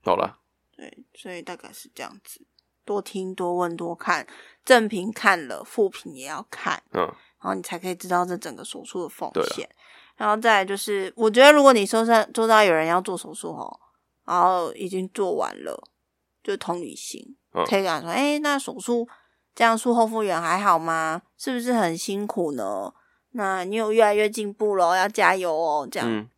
[0.03, 0.39] 好了，
[0.79, 2.39] 对，所以大概是这样子，
[2.85, 4.25] 多听多问多看，
[4.63, 6.81] 正评看了，副评也要看。
[6.93, 7.01] 嗯
[7.41, 9.69] 然后你才可以知道这整个手术的风险。
[10.17, 13.79] 然后再来就是，我觉得如果你说上做到有人要做手术哦，
[14.25, 15.81] 然后已经做完了，
[16.43, 19.07] 就同理心，嗯可以跟他说：“哎、那手术
[19.55, 21.21] 这样术后复原还好吗？
[21.37, 22.93] 是不是很辛苦呢？
[23.31, 26.29] 那你有越来越进步了，要加油哦。”这样、嗯，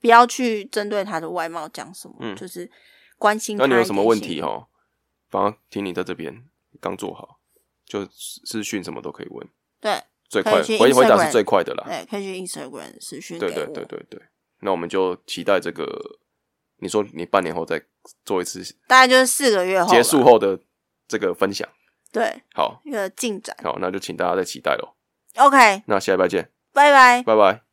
[0.00, 2.70] 不要去针对他的外貌讲什么，嗯就是
[3.24, 3.64] 关心他。
[3.64, 4.42] 那你有什么问题？
[4.42, 4.66] 哦？
[5.30, 6.44] 反正听你在这边
[6.78, 7.38] 刚做好，
[7.86, 9.48] 就私讯什么都可以问。
[9.80, 11.84] 对，最快回回答是最快的啦。
[11.86, 13.38] 对，可以去 Instagram 私讯。
[13.38, 14.20] 对对对对对，
[14.60, 16.18] 那我们就期待这个。
[16.78, 17.82] 你说你半年后再
[18.26, 20.22] 做一次大概就是四个月后结束。
[20.22, 20.58] 后的
[21.08, 21.66] 这个分享，
[22.12, 23.56] 对，好一个进展。
[23.62, 24.94] 好，那就请大家再期待喽。
[25.36, 27.22] OK，那下礼拜见，拜拜。
[27.22, 27.63] 拜拜。